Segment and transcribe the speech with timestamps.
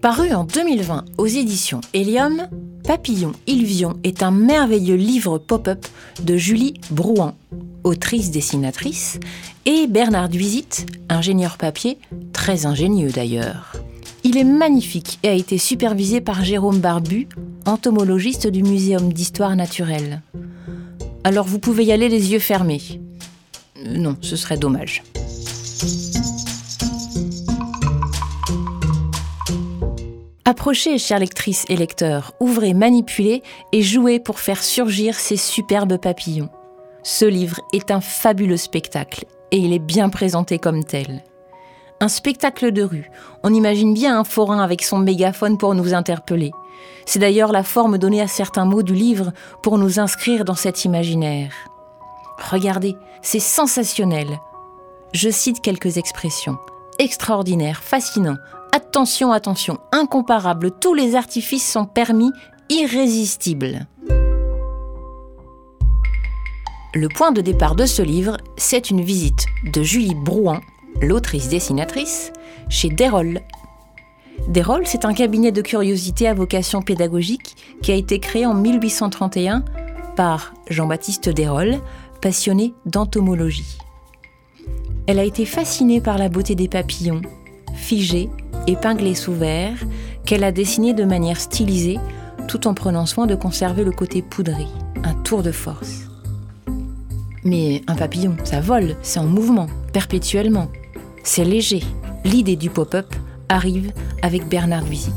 [0.00, 2.48] Paru en 2020 aux éditions Helium,
[2.84, 5.86] Papillon Illusion est un merveilleux livre pop-up
[6.22, 7.34] de Julie Brouin,
[7.84, 9.20] autrice-dessinatrice,
[9.64, 11.98] et Bernard Duisit, ingénieur papier,
[12.32, 13.74] très ingénieux d'ailleurs.
[14.24, 17.28] Il est magnifique et a été supervisé par Jérôme Barbu,
[17.64, 20.22] entomologiste du Muséum d'histoire naturelle.
[21.24, 23.00] Alors vous pouvez y aller les yeux fermés.
[23.78, 25.02] Euh, non, ce serait dommage.
[30.44, 36.50] Approchez, chères lectrices et lecteurs, ouvrez, manipulez et jouez pour faire surgir ces superbes papillons.
[37.02, 41.24] Ce livre est un fabuleux spectacle et il est bien présenté comme tel.
[42.00, 43.10] Un spectacle de rue.
[43.42, 46.50] On imagine bien un forain avec son mégaphone pour nous interpeller.
[47.06, 50.84] C'est d'ailleurs la forme donnée à certains mots du livre pour nous inscrire dans cet
[50.84, 51.52] imaginaire.
[52.50, 54.38] Regardez, c'est sensationnel.
[55.12, 56.56] Je cite quelques expressions.
[56.98, 58.36] Extraordinaire, fascinant,
[58.74, 62.32] attention, attention, incomparable, tous les artifices sont permis,
[62.70, 63.86] irrésistibles.
[66.94, 70.62] Le point de départ de ce livre, c'est une visite de Julie Brouin,
[71.02, 72.32] l'autrice-dessinatrice,
[72.70, 73.42] chez Desrolles.
[74.48, 79.62] Desrolles, c'est un cabinet de curiosité à vocation pédagogique qui a été créé en 1831
[80.16, 81.80] par Jean-Baptiste Desrolles,
[82.22, 83.76] passionné d'entomologie.
[85.06, 87.22] Elle a été fascinée par la beauté des papillons,
[87.74, 88.30] figés,
[88.68, 89.78] épinglés sous verre,
[90.24, 91.98] qu'elle a dessinés de manière stylisée,
[92.46, 94.66] tout en prenant soin de conserver le côté poudré,
[95.02, 96.02] un tour de force.
[97.44, 100.68] Mais un papillon, ça vole, c'est en mouvement, perpétuellement.
[101.24, 101.82] C'est léger.
[102.24, 103.12] L'idée du pop-up
[103.48, 103.92] arrive
[104.22, 105.10] avec Bernard Buisy,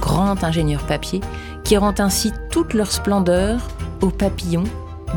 [0.00, 1.20] grand ingénieur papier,
[1.64, 3.60] qui rend ainsi toute leur splendeur
[4.00, 4.64] aux papillons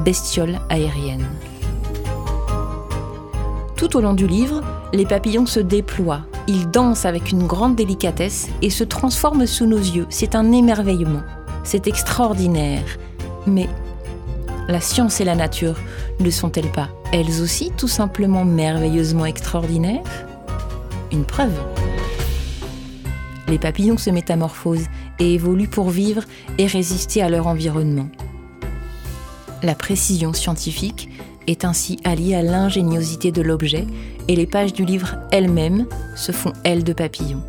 [0.03, 1.27] bestioles aériennes.
[3.81, 4.61] Tout au long du livre,
[4.93, 9.79] les papillons se déploient, ils dansent avec une grande délicatesse et se transforment sous nos
[9.79, 10.05] yeux.
[10.11, 11.23] C'est un émerveillement.
[11.63, 12.83] C'est extraordinaire.
[13.47, 13.67] Mais
[14.67, 15.77] la science et la nature
[16.19, 20.03] ne sont-elles pas, elles aussi, tout simplement merveilleusement extraordinaires?
[21.11, 21.59] Une preuve.
[23.47, 26.21] Les papillons se métamorphosent et évoluent pour vivre
[26.59, 28.09] et résister à leur environnement.
[29.63, 31.09] La précision scientifique
[31.47, 33.85] est ainsi alliée à l'ingéniosité de l'objet
[34.27, 35.85] et les pages du livre elles-mêmes
[36.15, 37.43] se font ailes de papillons.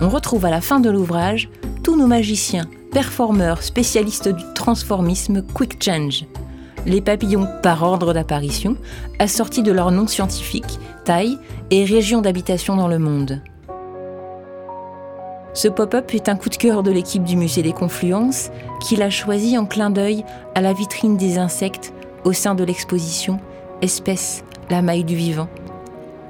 [0.00, 1.48] On retrouve à la fin de l'ouvrage
[1.82, 6.26] tous nos magiciens, performeurs, spécialistes du transformisme Quick Change.
[6.86, 8.76] Les papillons par ordre d'apparition,
[9.18, 11.38] assortis de leurs noms scientifiques, taille
[11.70, 13.40] et région d'habitation dans le monde.
[15.54, 18.50] Ce pop-up est un coup de cœur de l'équipe du Musée des Confluences
[18.80, 21.92] qui l'a choisi en clin d'œil à la vitrine des insectes
[22.24, 23.40] au sein de l'exposition
[23.80, 25.48] Espèces, la maille du vivant.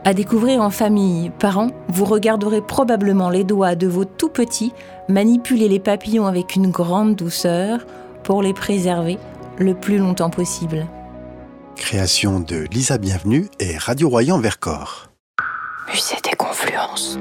[0.05, 4.73] À découvrir en famille, parents, vous regarderez probablement les doigts de vos tout petits
[5.09, 7.87] manipuler les papillons avec une grande douceur
[8.25, 9.19] pour les préserver
[9.59, 10.87] le plus longtemps possible.
[11.77, 15.09] Création de Lisa Bienvenue et Radio Royan Vercors.
[15.89, 17.19] Musée des Confluences.